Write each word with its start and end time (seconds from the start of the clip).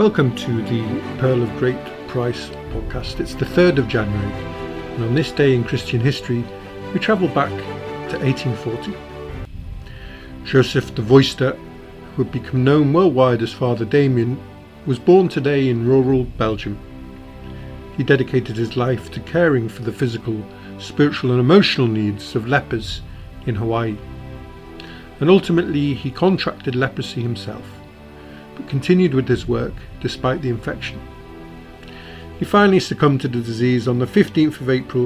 Welcome 0.00 0.34
to 0.36 0.62
the 0.62 1.18
Pearl 1.18 1.42
of 1.42 1.54
Great 1.58 1.76
Price 2.08 2.48
podcast. 2.72 3.20
It's 3.20 3.34
the 3.34 3.44
3rd 3.44 3.80
of 3.80 3.86
January, 3.86 4.32
and 4.94 5.04
on 5.04 5.14
this 5.14 5.30
day 5.30 5.54
in 5.54 5.62
Christian 5.62 6.00
history, 6.00 6.42
we 6.94 7.00
travel 7.00 7.28
back 7.28 7.50
to 8.08 8.18
1840. 8.18 8.96
Joseph 10.46 10.94
de 10.94 11.02
Veuster, 11.02 11.54
who 12.16 12.22
would 12.22 12.32
become 12.32 12.64
known 12.64 12.94
worldwide 12.94 13.42
as 13.42 13.52
Father 13.52 13.84
Damien, 13.84 14.42
was 14.86 14.98
born 14.98 15.28
today 15.28 15.68
in 15.68 15.86
rural 15.86 16.24
Belgium. 16.24 16.78
He 17.98 18.02
dedicated 18.02 18.56
his 18.56 18.78
life 18.78 19.10
to 19.10 19.20
caring 19.20 19.68
for 19.68 19.82
the 19.82 19.92
physical, 19.92 20.42
spiritual, 20.78 21.32
and 21.32 21.40
emotional 21.40 21.88
needs 21.88 22.34
of 22.34 22.48
lepers 22.48 23.02
in 23.44 23.54
Hawaii. 23.54 23.98
And 25.20 25.28
ultimately, 25.28 25.92
he 25.92 26.10
contracted 26.10 26.74
leprosy 26.74 27.20
himself, 27.20 27.79
continued 28.68 29.14
with 29.14 29.28
his 29.28 29.48
work 29.48 29.74
despite 30.00 30.42
the 30.42 30.48
infection. 30.48 31.00
He 32.38 32.44
finally 32.44 32.80
succumbed 32.80 33.20
to 33.20 33.28
the 33.28 33.40
disease 33.40 33.86
on 33.86 33.98
the 33.98 34.06
15th 34.06 34.60
of 34.60 34.70
April 34.70 35.04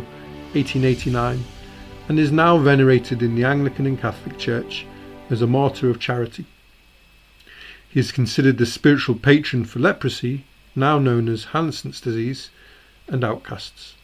1889 0.52 1.44
and 2.08 2.18
is 2.18 2.30
now 2.30 2.58
venerated 2.58 3.22
in 3.22 3.34
the 3.34 3.44
Anglican 3.44 3.86
and 3.86 4.00
Catholic 4.00 4.38
Church 4.38 4.86
as 5.30 5.42
a 5.42 5.46
martyr 5.46 5.90
of 5.90 5.98
charity. 5.98 6.46
He 7.88 8.00
is 8.00 8.12
considered 8.12 8.58
the 8.58 8.66
spiritual 8.66 9.16
patron 9.16 9.64
for 9.64 9.78
leprosy, 9.78 10.44
now 10.76 10.98
known 10.98 11.28
as 11.28 11.44
Hansen's 11.46 12.00
disease, 12.00 12.50
and 13.08 13.24
outcasts. 13.24 13.94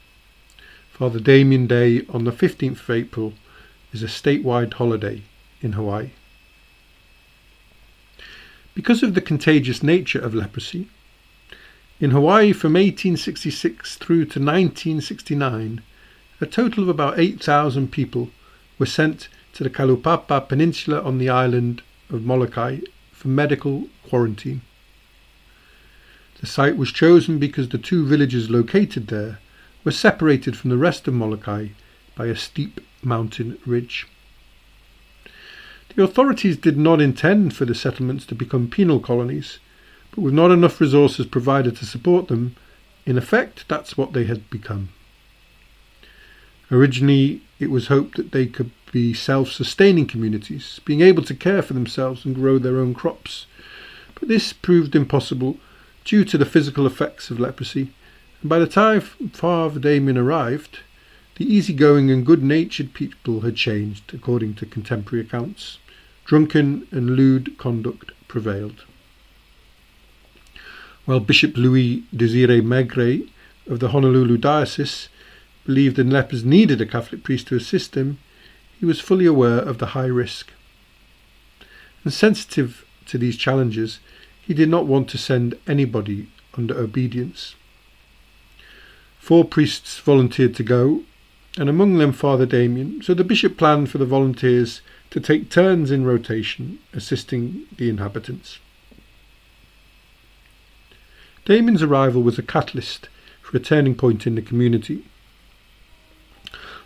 Father 0.93 1.21
Damien 1.21 1.67
Day 1.67 2.03
on 2.09 2.25
the 2.25 2.33
15th 2.33 2.81
of 2.81 2.91
April 2.91 3.33
is 3.93 4.03
a 4.03 4.07
statewide 4.07 4.75
holiday 4.75 5.23
in 5.61 5.73
Hawaii. 5.73 6.11
Because 8.75 9.03
of 9.03 9.15
the 9.15 9.21
contagious 9.21 9.83
nature 9.83 10.21
of 10.21 10.35
leprosy, 10.35 10.89
in 11.99 12.13
Hawaii 12.13 12.53
from 12.53 12.75
1866 12.75 13.97
through 13.97 14.25
to 14.27 14.41
1969, 14.41 15.83
a 16.41 16.47
total 16.47 16.85
of 16.85 16.89
about 16.89 17.19
8,000 17.19 17.93
people 17.93 18.31
were 18.79 18.87
sent 18.87 19.29
to 19.53 19.65
the 19.65 19.71
Kalaupapa 19.71 20.49
Peninsula 20.49 21.03
on 21.03 21.19
the 21.19 21.29
island 21.29 21.83
of 22.09 22.25
Molokai 22.25 22.79
for 23.13 23.29
medical 23.29 23.89
quarantine. 24.09 24.63
The 26.41 26.47
site 26.47 26.79
was 26.79 26.91
chosen 26.91 27.39
because 27.39 27.69
the 27.69 27.77
two 27.77 28.07
villages 28.07 28.49
located 28.49 29.09
there 29.09 29.39
were 29.85 29.91
separated 29.91 30.57
from 30.57 30.71
the 30.71 30.79
rest 30.79 31.07
of 31.07 31.13
Molokai 31.13 31.69
by 32.15 32.27
a 32.27 32.37
steep 32.37 32.81
mountain 33.03 33.59
ridge. 33.67 34.07
The 35.97 36.05
authorities 36.05 36.57
did 36.57 36.79
not 36.79 37.01
intend 37.01 37.57
for 37.57 37.65
the 37.65 37.75
settlements 37.75 38.25
to 38.27 38.35
become 38.37 38.71
penal 38.71 39.01
colonies, 39.01 39.59
but 40.13 40.21
with 40.21 40.33
not 40.33 40.53
enough 40.53 40.81
resources 40.81 41.27
provided 41.27 41.77
to 41.77 41.85
support 41.85 42.29
them, 42.29 42.55
in 43.05 43.19
effect 43.19 43.65
that's 43.67 43.97
what 43.97 44.13
they 44.13 44.25
had 44.25 44.49
become. 44.51 44.91
Originally, 46.71 47.43
it 47.59 47.71
was 47.71 47.89
hoped 47.89 48.17
that 48.17 48.31
they 48.31 48.47
could 48.47 48.71
be 48.93 49.13
self 49.13 49.51
sustaining 49.51 50.07
communities, 50.07 50.81
being 50.85 51.01
able 51.01 51.25
to 51.25 51.35
care 51.35 51.61
for 51.61 51.75
themselves 51.75 52.25
and 52.25 52.37
grow 52.37 52.59
their 52.59 52.79
own 52.79 52.95
crops. 52.95 53.47
But 54.15 54.29
this 54.29 54.53
proved 54.53 54.95
impossible 54.95 55.59
due 56.05 56.25
to 56.25 56.39
the 56.39 56.47
physical 56.47 56.87
effects 56.87 57.31
of 57.31 57.41
leprosy, 57.41 57.93
and 58.41 58.49
by 58.49 58.61
the 58.61 58.69
time 58.69 59.01
Father 59.01 59.81
Damien 59.81 60.17
arrived, 60.17 60.79
the 61.35 61.53
easygoing 61.53 62.11
and 62.11 62.25
good 62.25 62.45
natured 62.45 62.95
people 62.95 63.41
had 63.41 63.57
changed, 63.57 64.15
according 64.15 64.55
to 64.55 64.67
contemporary 64.67 65.25
accounts. 65.25 65.79
Drunken 66.31 66.87
and 66.93 67.17
lewd 67.17 67.59
conduct 67.59 68.13
prevailed. 68.29 68.85
While 71.05 71.19
Bishop 71.19 71.57
Louis 71.57 72.05
Desire 72.15 72.63
Maigret 72.63 73.29
of 73.67 73.81
the 73.81 73.89
Honolulu 73.89 74.37
Diocese 74.37 75.09
believed 75.67 75.97
that 75.97 76.07
lepers 76.07 76.45
needed 76.45 76.81
a 76.81 76.87
Catholic 76.87 77.25
priest 77.25 77.49
to 77.49 77.57
assist 77.57 77.95
them, 77.95 78.19
he 78.79 78.87
was 78.87 79.01
fully 79.01 79.27
aware 79.27 79.59
of 79.59 79.79
the 79.79 79.87
high 79.87 80.07
risk. 80.07 80.53
And 82.05 82.13
sensitive 82.13 82.87
to 83.07 83.19
these 83.19 83.37
challenges, 83.37 83.99
he 84.41 84.55
did 84.55 84.69
not 84.69 84.87
want 84.87 85.09
to 85.09 85.19
send 85.19 85.59
anybody 85.67 86.29
under 86.55 86.79
obedience. 86.79 87.57
Four 89.19 89.47
priests 89.47 89.99
volunteered 89.99 90.55
to 90.55 90.63
go, 90.63 91.03
and 91.59 91.69
among 91.69 91.99
them 91.99 92.13
Father 92.13 92.47
Damien, 92.47 93.03
so 93.03 93.15
the 93.15 93.25
bishop 93.25 93.57
planned 93.59 93.91
for 93.91 93.99
the 93.99 94.07
volunteers 94.07 94.81
to 95.11 95.21
take 95.21 95.51
turns 95.51 95.91
in 95.91 96.05
rotation 96.05 96.79
assisting 96.93 97.67
the 97.77 97.89
inhabitants. 97.89 98.59
Damien's 101.45 101.83
arrival 101.83 102.23
was 102.23 102.39
a 102.39 102.43
catalyst 102.43 103.09
for 103.43 103.57
a 103.57 103.61
turning 103.61 103.95
point 103.95 104.27
in 104.27 104.37
the 104.37 104.43
community. 104.43 105.05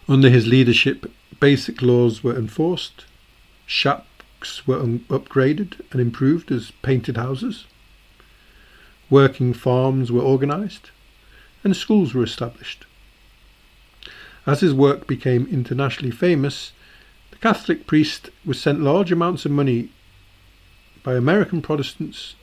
Under 0.08 0.30
his 0.30 0.46
leadership, 0.46 1.10
basic 1.40 1.82
laws 1.82 2.24
were 2.24 2.36
enforced, 2.36 3.04
shacks 3.66 4.66
were 4.66 4.80
un- 4.80 5.04
upgraded 5.08 5.80
and 5.90 6.00
improved 6.00 6.50
as 6.50 6.70
painted 6.82 7.16
houses, 7.16 7.66
working 9.10 9.52
farms 9.52 10.10
were 10.10 10.22
organised, 10.22 10.90
and 11.62 11.76
schools 11.76 12.14
were 12.14 12.24
established. 12.24 12.84
As 14.46 14.60
his 14.60 14.74
work 14.74 15.06
became 15.06 15.46
internationally 15.46 16.10
famous, 16.10 16.72
Catholic 17.44 17.86
priest 17.86 18.30
was 18.46 18.58
sent 18.58 18.80
large 18.80 19.12
amounts 19.12 19.44
of 19.44 19.50
money 19.50 19.90
by 21.02 21.12
American 21.14 21.60
Protestants, 21.60 22.36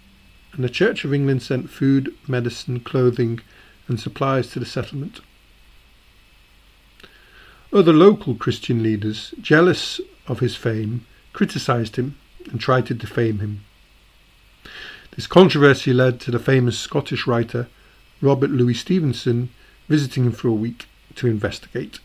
and 0.53 0.63
the 0.63 0.69
Church 0.69 1.03
of 1.03 1.11
England 1.11 1.41
sent 1.41 1.71
food, 1.71 2.13
medicine, 2.27 2.81
clothing, 2.81 3.39
and 3.87 3.99
supplies 3.99 4.51
to 4.51 4.59
the 4.59 4.65
settlement. 4.67 5.19
Other 7.73 7.93
local 7.93 8.35
Christian 8.35 8.83
leaders, 8.83 9.33
jealous 9.41 9.99
of 10.27 10.39
his 10.39 10.55
fame, 10.55 11.07
criticised 11.33 11.95
him 11.95 12.15
and 12.51 12.59
tried 12.59 12.85
to 12.85 12.93
defame 12.93 13.39
him. 13.39 13.61
This 15.15 15.25
controversy 15.25 15.93
led 15.93 16.19
to 16.19 16.29
the 16.29 16.37
famous 16.37 16.77
Scottish 16.77 17.25
writer 17.25 17.69
Robert 18.21 18.51
Louis 18.51 18.75
Stevenson 18.75 19.49
visiting 19.89 20.25
him 20.25 20.31
for 20.31 20.47
a 20.47 20.53
week 20.53 20.85
to 21.15 21.25
investigate. 21.25 21.99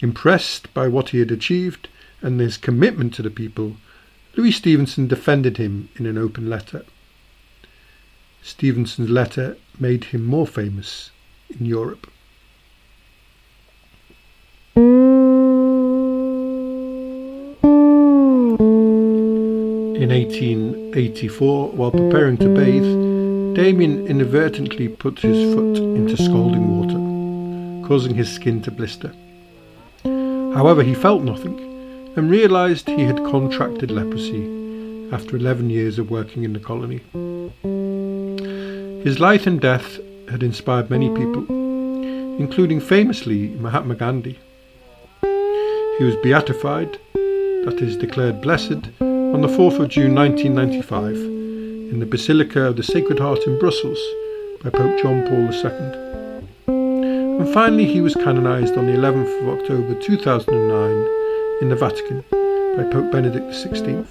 Impressed 0.00 0.72
by 0.74 0.88
what 0.88 1.10
he 1.10 1.18
had 1.20 1.30
achieved 1.30 1.88
and 2.20 2.40
his 2.40 2.56
commitment 2.56 3.14
to 3.14 3.22
the 3.22 3.30
people, 3.30 3.76
Louis 4.36 4.52
Stevenson 4.52 5.06
defended 5.06 5.56
him 5.58 5.88
in 5.96 6.06
an 6.06 6.18
open 6.18 6.50
letter. 6.50 6.84
Stevenson's 8.42 9.08
letter 9.08 9.56
made 9.78 10.04
him 10.04 10.24
more 10.24 10.46
famous 10.46 11.10
in 11.48 11.66
Europe. 11.66 12.10
In 19.96 20.10
1884, 20.10 21.68
while 21.70 21.90
preparing 21.90 22.36
to 22.38 22.54
bathe, 22.54 22.82
Damien 23.54 24.06
inadvertently 24.06 24.88
put 24.88 25.20
his 25.20 25.54
foot 25.54 25.78
into 25.78 26.16
scalding 26.16 26.76
water, 26.76 27.86
causing 27.86 28.14
his 28.14 28.30
skin 28.30 28.60
to 28.62 28.70
blister. 28.70 29.12
However, 30.54 30.82
he 30.82 30.94
felt 30.94 31.22
nothing 31.22 31.58
and 32.16 32.30
realised 32.30 32.88
he 32.88 33.02
had 33.02 33.24
contracted 33.24 33.90
leprosy 33.90 35.10
after 35.12 35.36
11 35.36 35.68
years 35.68 35.98
of 35.98 36.10
working 36.10 36.44
in 36.44 36.52
the 36.52 36.60
colony. 36.60 37.00
His 39.02 39.18
life 39.18 39.46
and 39.46 39.60
death 39.60 39.98
had 40.30 40.42
inspired 40.42 40.90
many 40.90 41.08
people, 41.10 41.44
including 42.38 42.80
famously 42.80 43.48
Mahatma 43.48 43.96
Gandhi. 43.96 44.38
He 45.98 46.04
was 46.04 46.16
beatified, 46.22 46.98
that 47.14 47.78
is, 47.80 47.96
declared 47.96 48.40
blessed, 48.40 48.90
on 49.00 49.40
the 49.40 49.48
4th 49.48 49.80
of 49.80 49.88
June 49.88 50.14
1995 50.14 51.16
in 51.16 51.98
the 51.98 52.06
Basilica 52.06 52.62
of 52.62 52.76
the 52.76 52.82
Sacred 52.82 53.18
Heart 53.18 53.46
in 53.46 53.58
Brussels 53.58 54.00
by 54.62 54.70
Pope 54.70 55.00
John 55.02 55.22
Paul 55.28 55.52
II. 55.52 56.23
And 57.38 57.52
finally, 57.52 57.84
he 57.84 58.00
was 58.00 58.14
canonised 58.14 58.76
on 58.76 58.86
the 58.86 58.92
11th 58.92 59.42
of 59.42 59.48
October 59.58 59.94
2009 60.00 61.60
in 61.60 61.68
the 61.68 61.76
Vatican 61.76 62.24
by 62.76 62.84
Pope 62.90 63.10
Benedict 63.10 63.50
XVI. 63.50 64.04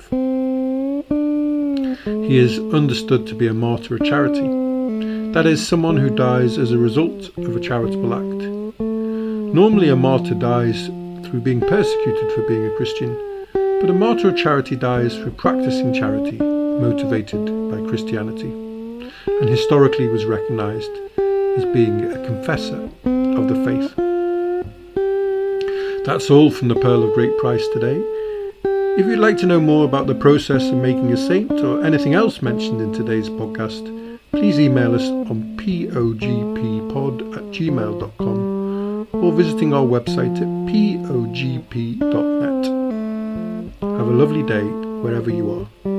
He 2.28 2.38
is 2.38 2.60
understood 2.74 3.26
to 3.28 3.36
be 3.36 3.48
a 3.48 3.54
martyr 3.54 3.96
of 3.96 4.04
charity, 4.04 4.48
that 5.34 5.46
is, 5.46 5.66
someone 5.66 5.98
who 5.98 6.10
dies 6.10 6.58
as 6.58 6.72
a 6.72 6.78
result 6.78 7.30
of 7.38 7.56
a 7.56 7.60
charitable 7.60 8.14
act. 8.14 8.44
Normally, 8.80 9.90
a 9.90 9.96
martyr 9.96 10.36
dies 10.36 10.88
through 11.24 11.42
being 11.42 11.62
persecuted 11.62 12.32
for 12.34 12.42
being 12.48 12.66
a 12.66 12.76
Christian, 12.76 13.16
but 13.54 13.90
a 13.90 13.94
martyr 13.94 14.30
of 14.30 14.38
charity 14.38 14.76
dies 14.76 15.16
for 15.16 15.32
practicing 15.32 15.94
charity 15.94 16.38
motivated 16.38 17.46
by 17.72 17.82
Christianity, 17.90 18.52
and 19.28 19.50
historically 19.50 20.08
was 20.08 20.26
recognized 20.26 20.92
as 21.58 21.66
being 21.66 22.04
a 22.06 22.26
confessor 22.26 22.90
of 23.44 23.50
the 23.50 23.66
faith. 23.66 23.96
That's 26.06 26.30
all 26.30 26.52
from 26.52 26.68
the 26.68 26.76
Pearl 26.76 27.04
of 27.04 27.14
Great 27.14 27.38
Price 27.38 27.68
today. 27.70 28.02
If 28.98 29.06
you'd 29.06 29.20
like 29.20 29.38
to 29.38 29.46
know 29.46 29.60
more 29.60 29.86
about 29.86 30.08
the 30.08 30.16
process 30.16 30.70
of 30.70 30.76
making 30.76 31.12
a 31.12 31.18
saint 31.18 31.52
or 31.52 31.84
anything 31.84 32.14
else 32.14 32.42
mentioned 32.42 32.82
in 32.82 32.94
today's 32.94 33.30
podcast, 33.30 33.84
please 34.32 34.60
email 34.60 34.96
us 34.96 35.04
on 35.04 35.58
pogppod 35.58 37.38
at 37.38 37.44
gmail.com 37.52 39.08
or 39.14 39.32
visiting 39.34 39.74
our 39.74 39.86
website 39.86 40.38
at 40.38 40.48
pogp.net. 40.72 42.66
Have 43.82 44.08
a 44.08 44.12
lovely 44.12 44.44
day 44.44 44.64
wherever 44.64 45.30
you 45.30 45.52
are. 45.52 45.93